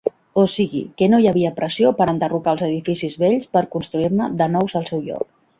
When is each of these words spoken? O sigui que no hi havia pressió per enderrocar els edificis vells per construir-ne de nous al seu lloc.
O 0.43 0.45
sigui 0.53 0.79
que 1.01 1.09
no 1.13 1.19
hi 1.23 1.27
havia 1.31 1.51
pressió 1.59 1.91
per 2.01 2.09
enderrocar 2.15 2.55
els 2.57 2.65
edificis 2.71 3.19
vells 3.25 3.47
per 3.59 3.65
construir-ne 3.77 4.33
de 4.41 4.51
nous 4.57 4.79
al 4.81 4.93
seu 4.93 5.09
lloc. 5.11 5.33